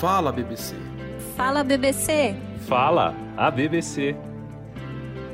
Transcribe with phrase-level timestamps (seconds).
[0.00, 0.74] Fala BBC.
[1.36, 2.34] Fala BBC.
[2.66, 4.16] Fala a BBC.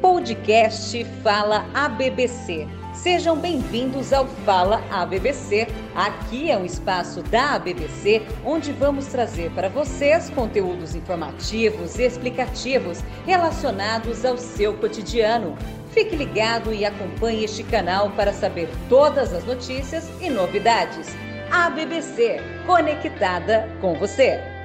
[0.02, 2.66] Podcast Fala a BBC.
[2.92, 5.68] Sejam bem-vindos ao Fala a BBC.
[5.94, 13.04] Aqui é um espaço da BBC onde vamos trazer para vocês conteúdos informativos e explicativos
[13.24, 15.56] relacionados ao seu cotidiano.
[15.92, 21.14] Fique ligado e acompanhe este canal para saber todas as notícias e novidades.
[21.52, 24.55] A BBC, conectada com você.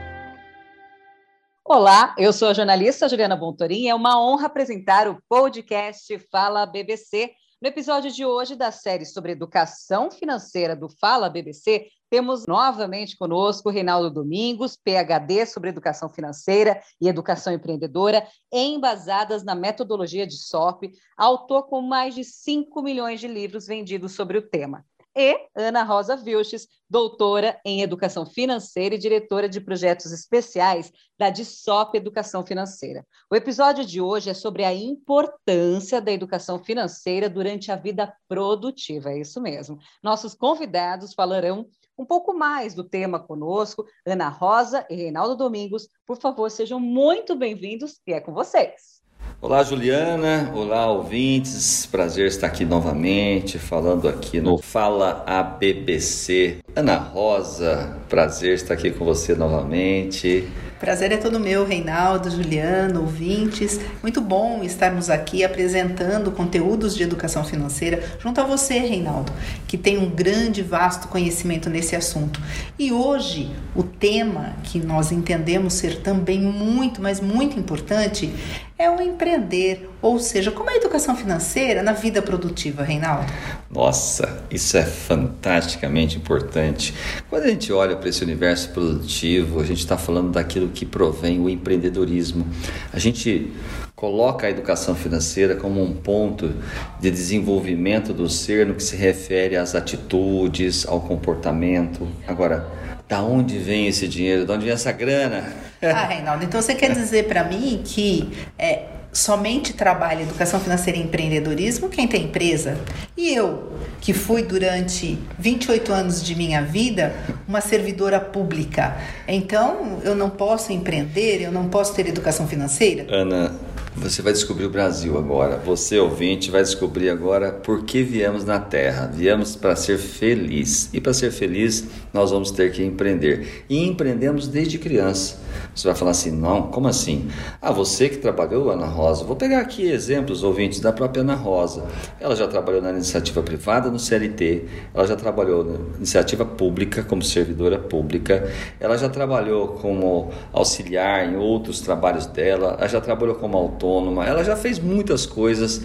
[1.63, 3.87] Olá, eu sou a jornalista Juliana Bontorim.
[3.87, 7.31] É uma honra apresentar o podcast Fala BBC.
[7.61, 13.69] No episódio de hoje da série sobre educação financeira do Fala BBC, temos novamente conosco
[13.69, 21.67] Reinaldo Domingos, PhD sobre educação financeira e educação empreendedora, embasadas na metodologia de SOP, autor
[21.67, 24.83] com mais de 5 milhões de livros vendidos sobre o tema
[25.15, 31.95] e Ana Rosa Vilches, doutora em Educação Financeira e diretora de projetos especiais da DISOP
[31.95, 33.05] Educação Financeira.
[33.29, 39.11] O episódio de hoje é sobre a importância da educação financeira durante a vida produtiva,
[39.11, 39.77] é isso mesmo.
[40.01, 41.67] Nossos convidados falarão
[41.97, 45.87] um pouco mais do tema conosco, Ana Rosa e Reinaldo Domingos.
[46.05, 49.00] Por favor, sejam muito bem-vindos e é com vocês.
[49.43, 50.51] Olá, Juliana.
[50.53, 51.87] Olá, ouvintes.
[51.87, 56.57] Prazer estar aqui novamente, falando aqui no Fala a BBC.
[56.75, 60.47] Ana Rosa, prazer estar aqui com você novamente.
[60.81, 63.79] Prazer é todo meu, Reinaldo, Juliano, ouvintes.
[64.01, 69.31] Muito bom estarmos aqui apresentando conteúdos de educação financeira junto a você, Reinaldo,
[69.67, 72.41] que tem um grande, vasto conhecimento nesse assunto.
[72.79, 78.33] E hoje, o tema que nós entendemos ser também muito, mas muito importante
[78.81, 83.31] é o empreender, ou seja, como é a educação financeira na vida produtiva, Reinaldo?
[83.69, 86.91] Nossa, isso é fantasticamente importante.
[87.29, 91.39] Quando a gente olha para esse universo produtivo, a gente está falando daquilo que provém
[91.39, 92.47] o empreendedorismo.
[92.91, 93.51] A gente
[93.95, 96.51] coloca a educação financeira como um ponto
[96.99, 102.07] de desenvolvimento do ser no que se refere às atitudes, ao comportamento.
[102.27, 102.67] Agora,
[103.07, 104.43] da onde vem esse dinheiro?
[104.43, 105.70] De onde vem essa grana?
[105.91, 111.01] Ah, Reinaldo, então você quer dizer para mim que é, somente trabalha educação financeira e
[111.01, 112.77] empreendedorismo quem tem empresa?
[113.17, 117.13] E eu, que fui durante 28 anos de minha vida
[117.47, 118.95] uma servidora pública,
[119.27, 123.05] então eu não posso empreender, eu não posso ter educação financeira?
[123.09, 123.51] Ana,
[123.95, 125.57] você vai descobrir o Brasil agora.
[125.57, 129.11] Você, ouvinte, vai descobrir agora por que viemos na Terra.
[129.13, 130.89] Viemos para ser feliz.
[130.93, 133.65] E para ser feliz, nós vamos ter que empreender.
[133.69, 135.37] E empreendemos desde criança.
[135.73, 137.29] Você vai falar assim: não, como assim?
[137.61, 139.23] Ah, você que trabalhou, Ana Rosa.
[139.23, 141.85] Vou pegar aqui exemplos, ouvintes, da própria Ana Rosa.
[142.19, 144.65] Ela já trabalhou na iniciativa privada, no CLT.
[144.93, 148.49] Ela já trabalhou na iniciativa pública, como servidora pública.
[148.79, 152.75] Ela já trabalhou como auxiliar em outros trabalhos dela.
[152.77, 154.25] Ela já trabalhou como autônoma.
[154.25, 155.81] Ela já fez muitas coisas.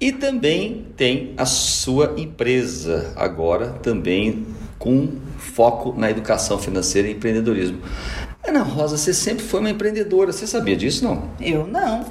[0.00, 4.44] E também tem a sua empresa, agora também
[4.78, 5.08] com
[5.38, 7.78] foco na educação financeira e empreendedorismo.
[8.46, 11.30] Ana Rosa, você sempre foi uma empreendedora, você sabia disso, não?
[11.40, 12.04] Eu não.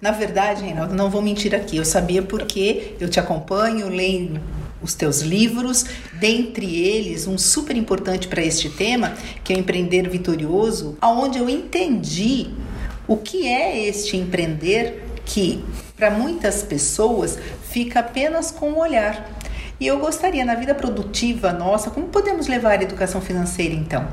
[0.00, 1.76] Na verdade, Reinaldo, não vou mentir aqui.
[1.76, 4.40] Eu sabia porque eu te acompanho, leio
[4.80, 5.84] os teus livros,
[6.14, 9.12] dentre eles um super importante para este tema,
[9.44, 12.48] que é o Empreender Vitorioso, aonde eu entendi
[13.06, 15.62] o que é este empreender que
[15.96, 19.28] para muitas pessoas fica apenas com o olhar.
[19.78, 24.06] E eu gostaria, na vida produtiva nossa, como podemos levar a educação financeira então?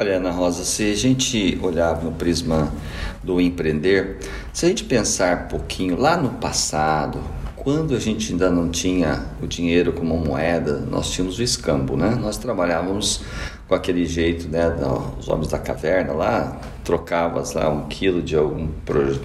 [0.00, 2.72] Olha, Ana Rosa, se a gente olhar no prisma
[3.20, 4.18] do empreender,
[4.52, 7.20] se a gente pensar um pouquinho lá no passado,
[7.56, 12.14] quando a gente ainda não tinha o dinheiro como moeda, nós tínhamos o escambo, né?
[12.14, 13.22] Nós trabalhávamos
[13.68, 14.64] com aquele jeito, né?
[15.18, 18.68] Os homens da caverna lá, trocavas lá um quilo de algum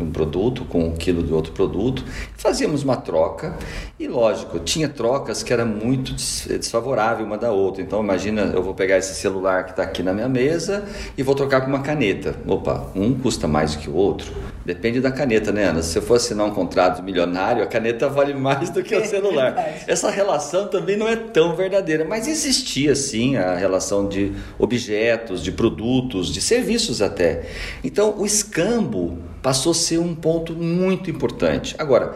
[0.01, 2.03] um produto com um quilo de outro produto,
[2.35, 3.55] fazíamos uma troca
[3.97, 7.81] e lógico, tinha trocas que era muito desfavorável uma da outra.
[7.81, 10.83] Então imagina, eu vou pegar esse celular que está aqui na minha mesa
[11.17, 12.35] e vou trocar por uma caneta.
[12.45, 14.33] Opa, um custa mais do que o outro.
[14.65, 15.81] Depende da caneta, né, Ana?
[15.81, 19.55] Se eu for assinar um contrato milionário, a caneta vale mais do que o celular.
[19.87, 25.51] Essa relação também não é tão verdadeira, mas existia sim a relação de objetos, de
[25.51, 27.43] produtos, de serviços até.
[27.83, 31.75] Então, o escambo passou a ser um ponto muito importante.
[31.77, 32.15] Agora,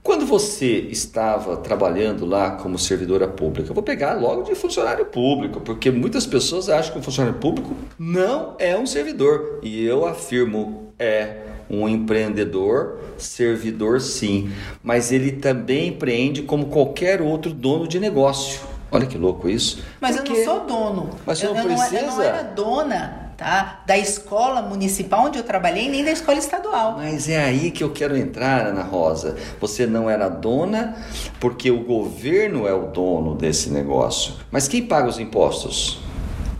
[0.00, 5.90] quando você estava trabalhando lá como servidora pública, vou pegar logo de funcionário público, porque
[5.90, 9.58] muitas pessoas acham que o funcionário público não é um servidor.
[9.62, 14.50] E eu afirmo, é um empreendedor, servidor sim,
[14.82, 18.60] mas ele também empreende como qualquer outro dono de negócio.
[18.90, 19.82] Olha que louco isso.
[20.00, 20.32] Mas Porque...
[20.32, 21.10] eu não sou dono.
[21.26, 21.96] Mas você eu, não precisa.
[21.96, 23.82] Eu não, eu não era dona tá?
[23.86, 26.96] Da escola municipal onde eu trabalhei, nem da escola estadual.
[26.98, 29.36] Mas é aí que eu quero entrar, Ana Rosa.
[29.60, 30.96] Você não era dona
[31.40, 34.34] porque o governo é o dono desse negócio.
[34.50, 36.00] Mas quem paga os impostos?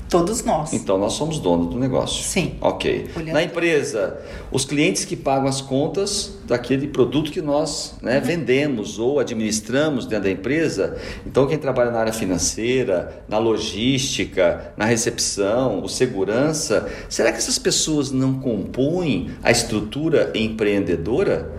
[0.08, 0.72] Todos nós.
[0.72, 2.24] Então nós somos donos do negócio.
[2.24, 2.54] Sim.
[2.62, 3.08] Ok.
[3.14, 4.18] Olhando- Na empresa,
[4.50, 8.08] os clientes que pagam as contas daquele produto que nós Uhum.
[8.08, 10.96] né, vendemos ou administramos dentro da empresa.
[11.26, 17.58] Então quem trabalha na área financeira, na logística, na recepção, o segurança, será que essas
[17.58, 21.52] pessoas não compõem a estrutura empreendedora?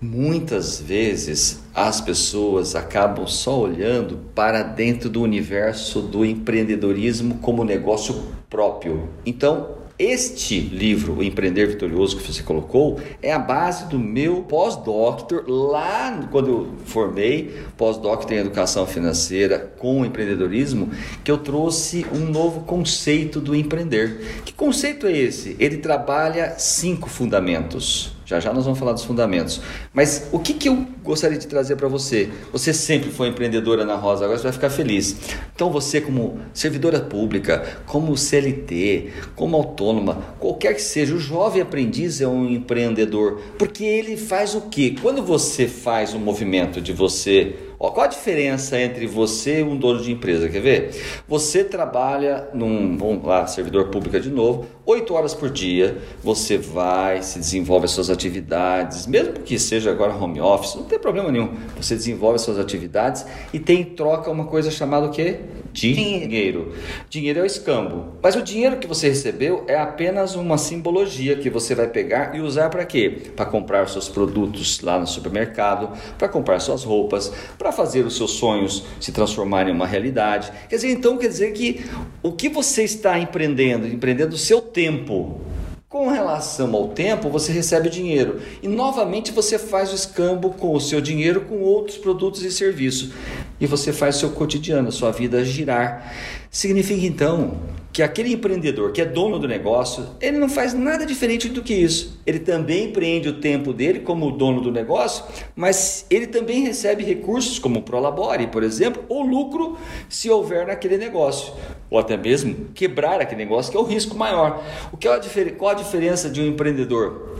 [0.00, 8.22] Muitas vezes as pessoas acabam só olhando para dentro do universo do empreendedorismo como negócio
[8.48, 9.10] próprio.
[9.26, 15.44] Então, este livro, O Empreender Vitorioso, que você colocou, é a base do meu pós-doctor
[15.46, 20.90] lá quando eu formei, pós-doctor em educação financeira com empreendedorismo,
[21.22, 24.42] que eu trouxe um novo conceito do empreender.
[24.46, 25.56] Que conceito é esse?
[25.58, 28.15] Ele trabalha cinco fundamentos.
[28.26, 29.60] Já já nós vamos falar dos fundamentos.
[29.94, 32.28] Mas o que, que eu gostaria de trazer para você?
[32.52, 35.16] Você sempre foi empreendedora na Rosa, agora você vai ficar feliz.
[35.54, 42.20] Então você como servidora pública, como CLT, como autônoma, qualquer que seja, o jovem aprendiz
[42.20, 44.96] é um empreendedor, porque ele faz o quê?
[45.00, 49.76] Quando você faz um movimento de você Ó, qual a diferença entre você e um
[49.76, 50.48] dono de empresa?
[50.48, 51.22] Quer ver?
[51.28, 57.22] Você trabalha num, vamos lá, servidor público de novo, oito horas por dia, você vai,
[57.22, 61.54] se desenvolve as suas atividades, mesmo que seja agora home office, não tem problema nenhum.
[61.76, 65.40] Você desenvolve as suas atividades e tem em troca uma coisa chamada o quê?
[65.76, 66.72] Dinheiro.
[67.10, 67.40] Dinheiro.
[67.40, 68.14] É o escambo.
[68.22, 72.40] Mas o dinheiro que você recebeu é apenas uma simbologia que você vai pegar e
[72.40, 73.30] usar para quê?
[73.36, 78.32] Para comprar seus produtos lá no supermercado, para comprar suas roupas, para fazer os seus
[78.32, 80.50] sonhos se transformarem em uma realidade.
[80.68, 81.84] Quer dizer, então quer dizer que
[82.22, 85.42] o que você está empreendendo, empreendendo o seu tempo,
[85.88, 90.80] com relação ao tempo, você recebe dinheiro e novamente você faz o escambo com o
[90.80, 93.12] seu dinheiro com outros produtos e serviços
[93.60, 96.14] e você faz o seu cotidiano, a sua vida girar.
[96.50, 97.58] Significa então
[97.96, 101.72] que aquele empreendedor que é dono do negócio, ele não faz nada diferente do que
[101.72, 102.20] isso.
[102.26, 105.24] Ele também empreende o tempo dele como dono do negócio,
[105.54, 109.78] mas ele também recebe recursos como o Prolabore, por exemplo, ou lucro
[110.10, 111.54] se houver naquele negócio,
[111.88, 114.62] ou até mesmo quebrar aquele negócio, que é o risco maior.
[114.92, 115.20] O que é a
[115.56, 117.34] qual a diferença de um empreendedor?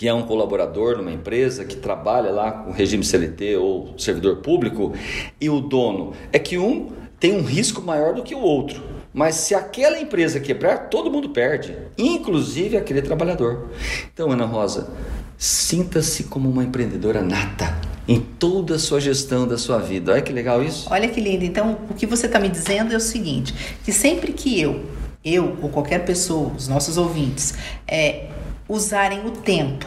[0.00, 4.94] Que é um colaborador numa empresa que trabalha lá com regime CLT ou servidor público
[5.38, 6.88] e o dono é que um
[7.18, 8.82] tem um risco maior do que o outro.
[9.12, 13.68] Mas se aquela empresa quebrar, todo mundo perde, inclusive aquele trabalhador.
[14.10, 14.88] Então, Ana Rosa,
[15.36, 20.12] sinta-se como uma empreendedora nata em toda a sua gestão da sua vida.
[20.12, 20.88] Olha que legal isso.
[20.90, 21.44] Olha que lindo.
[21.44, 23.54] Então, o que você está me dizendo é o seguinte:
[23.84, 24.82] que sempre que eu,
[25.22, 27.52] eu ou qualquer pessoa, os nossos ouvintes,
[27.86, 28.30] é,
[28.70, 29.86] usarem o tempo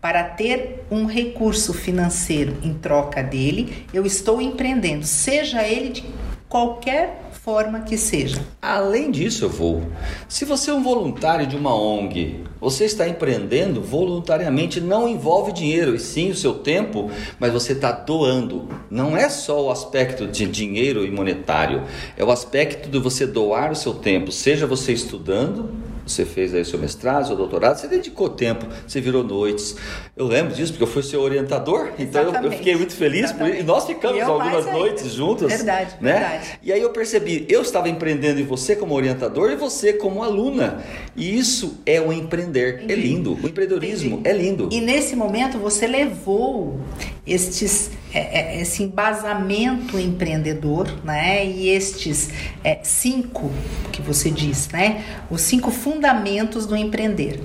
[0.00, 6.04] para ter um recurso financeiro em troca dele, eu estou empreendendo, seja ele de
[6.48, 8.40] qualquer forma que seja.
[8.62, 9.82] Além disso, eu vou.
[10.28, 15.94] Se você é um voluntário de uma ONG, você está empreendendo voluntariamente, não envolve dinheiro,
[15.94, 18.68] e sim o seu tempo, mas você está doando.
[18.90, 21.82] Não é só o aspecto de dinheiro e monetário,
[22.16, 25.70] é o aspecto de você doar o seu tempo, seja você estudando,
[26.08, 29.76] você fez aí seu mestrado, seu doutorado, você dedicou tempo, você virou noites.
[30.16, 33.48] Eu lembro disso porque eu fui seu orientador, então eu- eu, fiquei muito feliz por,
[33.48, 34.78] e nós ficamos E algumas ainda.
[34.78, 35.48] noites juntas.
[35.52, 36.12] Verdade, né?
[36.12, 36.58] verdade.
[36.62, 40.82] E aí eu percebi, eu estava empreendendo em você como orientador e você como aluna.
[41.16, 42.84] E isso é o empreender.
[42.88, 43.34] É lindo.
[43.42, 44.28] O empreendedorismo Entendi.
[44.28, 44.68] é lindo.
[44.72, 46.78] E nesse momento você levou
[47.26, 51.44] estes, é, é, esse embasamento empreendedor, né?
[51.44, 52.30] E estes
[52.64, 53.50] é, cinco
[53.92, 55.04] que você diz, né?
[55.30, 57.40] Os cinco fundamentos do empreender.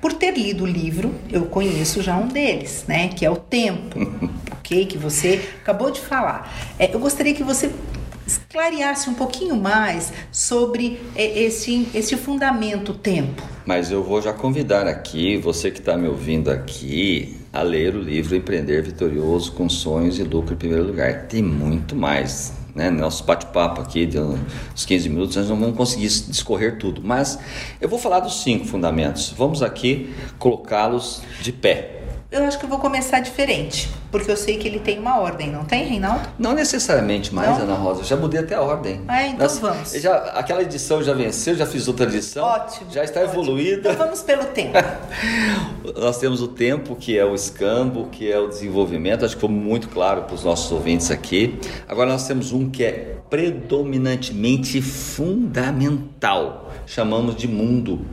[0.00, 3.08] Por ter lido o livro, eu conheço já um deles, né?
[3.08, 3.98] Que é o tempo,
[4.52, 4.86] ok?
[4.86, 6.52] Que você acabou de falar.
[6.78, 7.70] É, eu gostaria que você
[8.26, 13.55] esclareasse um pouquinho mais sobre é, esse, esse fundamento tempo.
[13.66, 18.00] Mas eu vou já convidar aqui, você que está me ouvindo aqui, a ler o
[18.00, 21.26] livro Empreender Vitorioso com Sonhos e Lucro em Primeiro Lugar.
[21.26, 22.52] Tem muito mais.
[22.76, 22.90] Né?
[22.90, 27.00] Nosso bate-papo aqui de uns 15 minutos, nós não vamos conseguir discorrer tudo.
[27.02, 27.40] Mas
[27.80, 29.34] eu vou falar dos cinco fundamentos.
[29.36, 31.95] Vamos aqui colocá-los de pé.
[32.28, 35.48] Eu acho que eu vou começar diferente, porque eu sei que ele tem uma ordem,
[35.48, 36.28] não tem, Reinaldo?
[36.36, 37.62] Não necessariamente mais, Não?
[37.62, 38.00] Ana Rosa.
[38.00, 39.00] Eu já mudei até a ordem.
[39.06, 39.92] Ah, então vamos.
[39.92, 42.44] Já, aquela edição já venceu, já fiz outra edição.
[42.44, 42.90] Ótimo.
[42.90, 43.32] Já está ótimo.
[43.32, 43.92] evoluída.
[43.92, 44.76] Então vamos pelo tempo.
[45.96, 49.24] Nós temos o tempo, que é o escambo, que é o desenvolvimento.
[49.24, 51.60] Acho que foi muito claro para os nossos ouvintes aqui.
[51.86, 56.72] Agora nós temos um que é predominantemente fundamental.
[56.86, 58.04] Chamamos de mundo.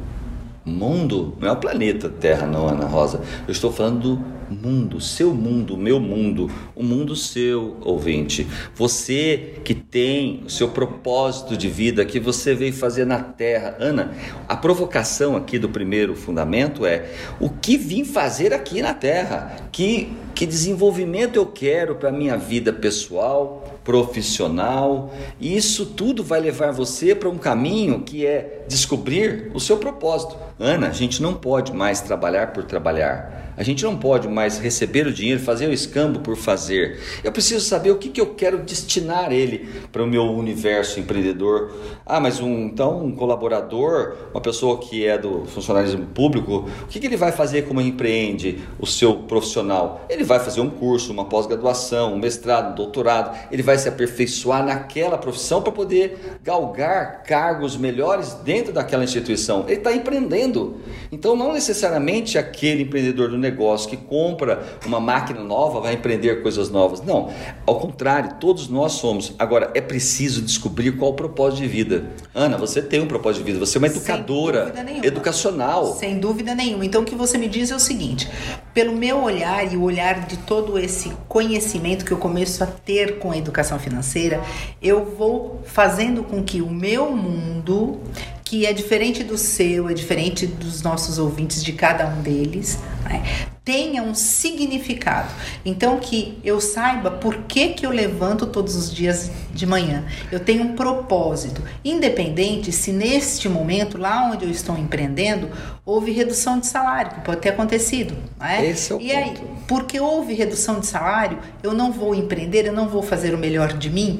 [0.66, 3.22] Mundo não é o planeta Terra, não, Ana Rosa.
[3.46, 8.48] Eu estou falando do mundo, seu mundo, meu mundo, o mundo seu, ouvinte.
[8.74, 13.76] Você que tem o seu propósito de vida que você veio fazer na Terra.
[13.80, 14.14] Ana,
[14.48, 17.10] a provocação aqui do primeiro fundamento é
[17.42, 19.56] o que vim fazer aqui na Terra?
[19.72, 25.14] Que, que desenvolvimento eu quero para a minha vida pessoal, profissional.
[25.40, 30.36] E isso tudo vai levar você para um caminho que é descobrir o seu propósito.
[30.60, 33.44] Ana, a gente não pode mais trabalhar por trabalhar.
[33.56, 37.00] A gente não pode mais receber o dinheiro, fazer o escambo por fazer.
[37.24, 41.72] Eu preciso saber o que, que eu quero destinar ele para o meu universo empreendedor.
[42.04, 47.00] Ah, mas um, então um colaborador, uma pessoa que é do funcionalismo público, o que,
[47.00, 50.04] que ele vai fazer como empreende o seu profissional?
[50.10, 53.38] Ele vai fazer um curso, uma pós-graduação, um mestrado, um doutorado.
[53.52, 59.66] Ele vai se aperfeiçoar naquela profissão para poder galgar cargos melhores dentro daquela instituição.
[59.68, 60.78] Ele está empreendendo.
[61.12, 66.70] Então, não necessariamente aquele empreendedor do negócio que compra uma máquina nova vai empreender coisas
[66.70, 67.02] novas.
[67.02, 67.32] Não,
[67.66, 69.34] ao contrário, todos nós somos.
[69.38, 72.06] Agora, é preciso descobrir qual o propósito de vida.
[72.34, 75.94] Ana, você tem um propósito de vida, você é uma educadora educacional.
[75.94, 76.86] Sem dúvida nenhuma.
[76.86, 78.30] Então, o que você me diz é o seguinte:
[78.74, 83.20] pelo meu olhar e o olhar de todo esse conhecimento que eu começo a ter
[83.20, 84.42] com a educação financeira,
[84.82, 88.00] eu vou fazendo com que o meu mundo
[88.44, 93.24] que é diferente do seu, é diferente dos nossos ouvintes, de cada um deles, né?
[93.64, 95.30] Tenha um significado.
[95.64, 100.04] Então que eu saiba por que, que eu levanto todos os dias de manhã.
[100.32, 105.50] Eu tenho um propósito, independente se neste momento, lá onde eu estou empreendendo,
[105.86, 108.16] houve redução de salário, que pode ter acontecido.
[108.40, 108.68] Né?
[108.70, 109.18] Esse é o e ponto.
[109.18, 109.34] aí,
[109.68, 113.74] porque houve redução de salário, eu não vou empreender, eu não vou fazer o melhor
[113.74, 114.20] de mim,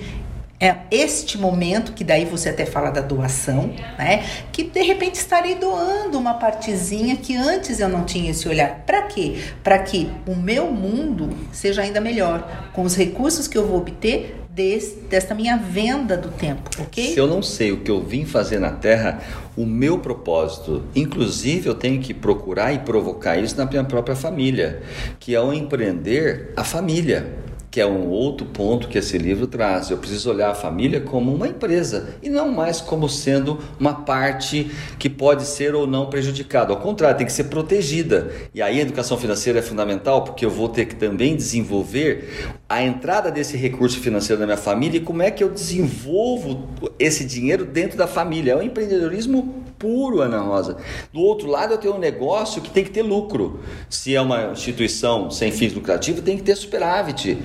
[0.64, 4.24] é este momento, que daí você até fala da doação, né?
[4.50, 8.84] Que de repente estarei doando uma partezinha que antes eu não tinha esse olhar.
[8.86, 9.40] Para quê?
[9.62, 14.40] Para que o meu mundo seja ainda melhor, com os recursos que eu vou obter
[14.50, 17.12] desse, desta minha venda do tempo, ok?
[17.12, 19.20] Se eu não sei o que eu vim fazer na Terra,
[19.58, 24.82] o meu propósito, inclusive eu tenho que procurar e provocar isso na minha própria família,
[25.20, 27.43] que é o empreender a família
[27.74, 29.90] que é um outro ponto que esse livro traz.
[29.90, 34.70] Eu preciso olhar a família como uma empresa e não mais como sendo uma parte
[35.00, 36.72] que pode ser ou não prejudicada.
[36.72, 38.32] Ao contrário, tem que ser protegida.
[38.54, 42.84] E aí a educação financeira é fundamental porque eu vou ter que também desenvolver a
[42.84, 47.66] entrada desse recurso financeiro na minha família e como é que eu desenvolvo esse dinheiro
[47.66, 48.52] dentro da família.
[48.52, 50.78] É um empreendedorismo puro, Ana Rosa.
[51.12, 53.60] Do outro lado, eu tenho um negócio que tem que ter lucro.
[53.90, 57.38] Se é uma instituição sem fins lucrativos, tem que ter superávit.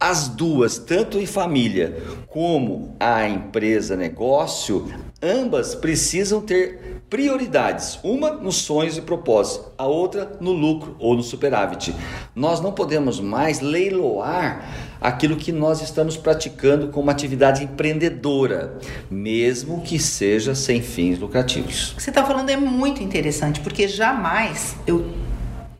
[0.00, 4.90] As duas, tanto em família como a empresa negócio,
[5.22, 7.98] ambas precisam ter prioridades.
[8.02, 11.94] Uma nos sonhos e propósitos, a outra no lucro ou no superávit.
[12.34, 18.78] Nós não podemos mais leiloar aquilo que nós estamos praticando como atividade empreendedora,
[19.10, 21.92] mesmo que seja sem fins lucrativos.
[21.92, 25.06] O que você está falando é muito interessante, porque jamais eu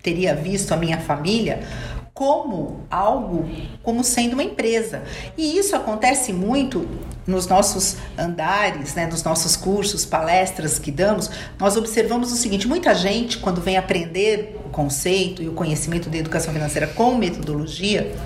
[0.03, 1.67] teria visto a minha família
[2.17, 3.47] como algo,
[3.83, 5.03] como sendo uma empresa.
[5.37, 6.89] E isso acontece muito
[7.27, 12.95] nos nossos andares, né, nos nossos cursos, palestras que damos, nós observamos o seguinte: muita
[12.95, 18.17] gente, quando vem aprender o conceito e o conhecimento da educação financeira com metodologia,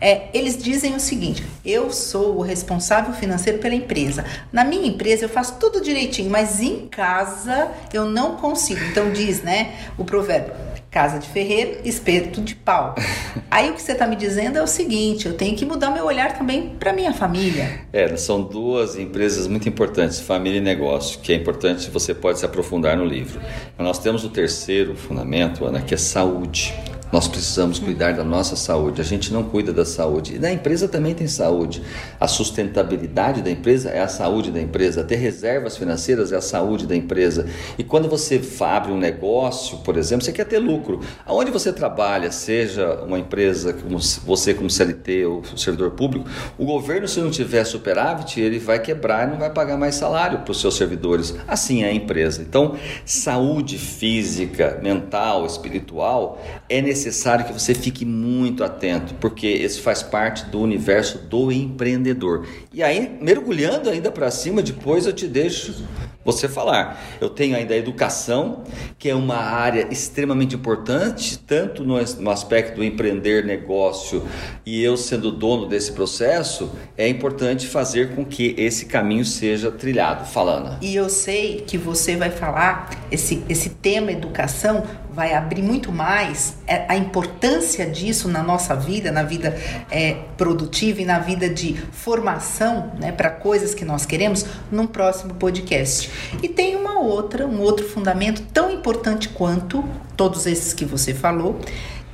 [0.00, 4.24] é, eles dizem o seguinte: eu sou o responsável financeiro pela empresa.
[4.50, 8.82] Na minha empresa eu faço tudo direitinho, mas em casa eu não consigo.
[8.86, 10.63] Então diz, né, o provérbio
[10.94, 12.94] casa de ferreiro, espeto de pau.
[13.50, 16.04] Aí o que você está me dizendo é o seguinte: eu tenho que mudar meu
[16.04, 17.80] olhar também para minha família.
[17.92, 22.46] É, são duas empresas muito importantes, família e negócio, que é importante você pode se
[22.46, 23.40] aprofundar no livro.
[23.76, 26.72] Mas nós temos o terceiro fundamento, Ana, que é saúde.
[27.14, 29.00] Nós precisamos cuidar da nossa saúde.
[29.00, 30.34] A gente não cuida da saúde.
[30.34, 31.80] E na empresa também tem saúde.
[32.18, 35.04] A sustentabilidade da empresa é a saúde da empresa.
[35.04, 37.46] Ter reservas financeiras é a saúde da empresa.
[37.78, 41.02] E quando você abre um negócio, por exemplo, você quer ter lucro.
[41.24, 46.28] Aonde você trabalha, seja uma empresa, como você como CLT ou servidor público,
[46.58, 50.40] o governo, se não tiver superávit, ele vai quebrar e não vai pagar mais salário
[50.40, 51.32] para os seus servidores.
[51.46, 52.42] Assim é a empresa.
[52.42, 59.82] Então, saúde física, mental, espiritual é necessário necessário que você fique muito atento, porque isso
[59.82, 62.46] faz parte do universo do empreendedor.
[62.72, 65.84] E aí, mergulhando ainda para cima, depois eu te deixo
[66.24, 67.00] você falar.
[67.20, 68.64] Eu tenho ainda a educação,
[68.98, 74.26] que é uma área extremamente importante, tanto no, no aspecto do empreender negócio
[74.64, 80.24] e eu sendo dono desse processo, é importante fazer com que esse caminho seja trilhado.
[80.24, 80.78] Falando.
[80.80, 84.84] E eu sei que você vai falar, esse, esse tema educação
[85.14, 89.56] vai abrir muito mais é, a importância disso na nossa vida, na vida
[89.90, 95.34] é, produtiva e na vida de formação né, para coisas que nós queremos, num próximo
[95.34, 96.10] podcast.
[96.42, 99.84] E tem uma outra, um outro fundamento tão importante quanto
[100.16, 101.60] todos esses que você falou,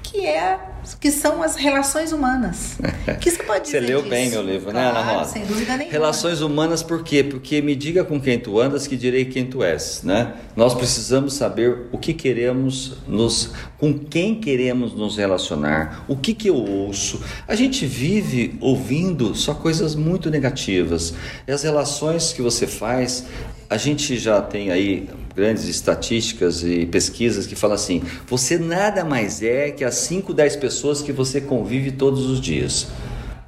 [0.03, 2.79] que é que são as relações humanas.
[3.21, 4.11] que você pode dizer Você leu disso?
[4.11, 5.33] bem meu livro, claro, né, Ana Rosa?
[5.33, 5.93] Sem dúvida nenhuma.
[5.93, 7.23] Relações humanas por quê?
[7.23, 10.35] Porque me diga com quem tu andas que direi quem tu és, né?
[10.57, 16.49] Nós precisamos saber o que queremos nos com quem queremos nos relacionar, o que que
[16.49, 17.21] eu ouço.
[17.49, 21.15] A gente vive ouvindo só coisas muito negativas.
[21.49, 23.25] E as relações que você faz,
[23.69, 25.09] a gente já tem aí
[25.41, 30.57] grandes estatísticas e pesquisas que falam assim: você nada mais é que as 5, 10
[30.57, 32.89] pessoas que você convive todos os dias.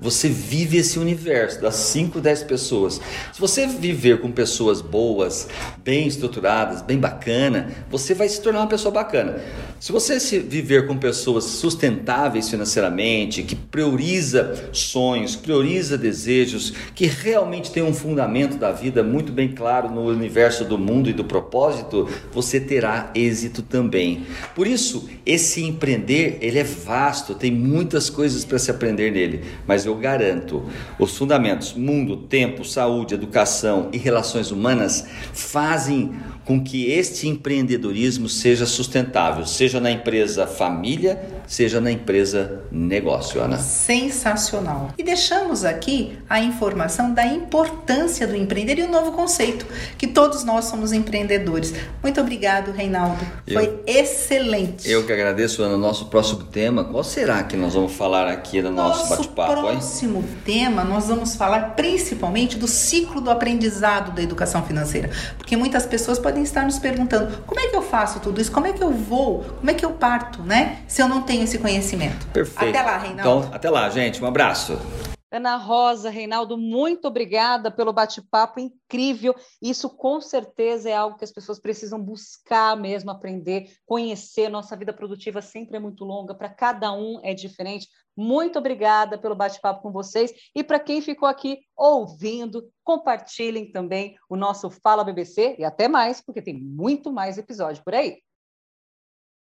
[0.01, 3.01] Você vive esse universo das 5, 10 pessoas.
[3.33, 5.47] Se você viver com pessoas boas,
[5.85, 9.41] bem estruturadas, bem bacana, você vai se tornar uma pessoa bacana.
[9.83, 17.73] Se você se viver com pessoas sustentáveis financeiramente, que prioriza sonhos, prioriza desejos, que realmente
[17.73, 22.09] tem um fundamento da vida muito bem claro no universo do mundo e do propósito,
[22.33, 24.25] você terá êxito também.
[24.55, 29.85] Por isso, esse empreender, ele é vasto, tem muitas coisas para se aprender nele, mas
[29.85, 30.63] eu garanto,
[30.97, 36.13] os fundamentos mundo, tempo, saúde, educação e relações humanas fazem
[36.45, 43.59] com que este empreendedorismo seja sustentável, seja na empresa família, seja na empresa negócio, Ana.
[43.59, 44.91] Sensacional.
[44.99, 49.67] E deixamos aqui a informação da importância do empreender e o novo conceito,
[49.99, 51.73] que todos nós somos empreendedores.
[52.03, 53.19] Muito obrigado, Reinaldo.
[53.53, 54.91] Foi Eu- excelente.
[54.91, 55.77] Eu que agradeço, Ana.
[55.77, 59.73] Nosso próximo tema, qual será que nós vamos falar aqui no nosso, bate-papo, hein?
[59.73, 65.11] próximo tema, nós vamos falar principalmente do ciclo do aprendizado da educação financeira.
[65.39, 68.51] Porque muitas pessoas podem estar nos perguntando: como é que eu faço tudo isso?
[68.53, 69.45] Como é que eu vou?
[69.63, 70.85] Como é que eu parto, né?
[70.89, 72.27] Se eu não tenho esse conhecimento.
[72.33, 72.77] Perfeito.
[72.77, 73.47] Até lá, Reinaldo.
[73.47, 74.21] Então, até lá, gente.
[74.21, 74.73] Um abraço.
[75.31, 79.37] Ana Rosa, Reinaldo, muito obrigada pelo bate-papo incrível.
[79.63, 84.49] Isso com certeza é algo que as pessoas precisam buscar mesmo, aprender, conhecer.
[84.49, 87.87] Nossa vida produtiva sempre é muito longa, para cada um é diferente.
[88.17, 90.33] Muito obrigada pelo bate-papo com vocês.
[90.57, 96.21] E para quem ficou aqui ouvindo, compartilhem também o nosso Fala BBC e até mais,
[96.21, 98.19] porque tem muito mais episódio por aí.